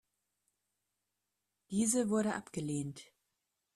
Diese 1.69 2.09
wurde 2.09 2.33
abgelehnt. 2.35 3.05